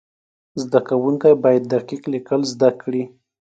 [0.61, 3.03] زده کوونکي باید دقیق لیکل زده کړي.